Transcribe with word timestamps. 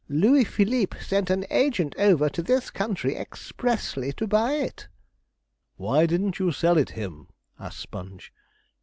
Louis 0.09 0.45
Philippe 0.45 0.95
sent 0.99 1.29
an 1.29 1.45
agent 1.51 1.93
over 1.99 2.27
to 2.27 2.41
this 2.41 2.71
country 2.71 3.15
expressly 3.15 4.11
to 4.13 4.25
buy 4.25 4.53
it.' 4.53 4.87
'Why 5.75 6.07
didn't 6.07 6.39
you 6.39 6.51
sell 6.51 6.79
it 6.79 6.89
him?' 6.97 7.27
asked 7.59 7.81
Sponge. 7.81 8.33